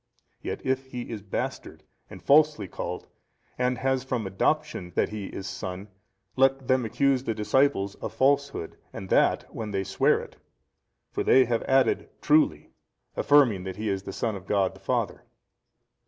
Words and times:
Yet 0.41 0.65
if 0.65 0.85
he 0.87 1.11
is 1.11 1.21
bastard 1.21 1.83
and 2.09 2.23
falsely 2.23 2.67
called 2.67 3.05
and 3.55 3.77
has 3.77 4.03
from 4.03 4.25
adoption 4.25 4.93
that 4.95 5.09
he 5.09 5.27
is 5.27 5.45
son, 5.45 5.89
let 6.35 6.67
them 6.67 6.85
accuse 6.85 7.23
the 7.23 7.35
disciples 7.35 7.93
of 7.93 8.11
falsehood, 8.11 8.79
and 8.91 9.09
that 9.09 9.45
when 9.53 9.69
they 9.69 9.83
sware 9.83 10.19
it. 10.19 10.37
For 11.11 11.23
they 11.23 11.45
have 11.45 11.61
added 11.65 12.09
Truly, 12.19 12.71
affirming 13.15 13.63
that 13.65 13.75
He 13.75 13.89
is 13.89 14.01
the 14.01 14.11
Son 14.11 14.35
of 14.35 14.47
God 14.47 14.73
the 14.73 14.79
Father. 14.79 15.23